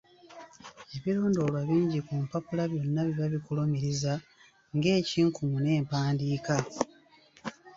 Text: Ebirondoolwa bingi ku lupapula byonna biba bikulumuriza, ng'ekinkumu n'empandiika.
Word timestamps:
Ebirondoolwa 0.95 1.59
bingi 1.69 1.99
ku 2.05 2.11
lupapula 2.19 2.63
byonna 2.71 3.01
biba 3.07 3.25
bikulumuriza, 3.33 4.13
ng'ekinkumu 4.75 5.57
n'empandiika. 5.61 6.55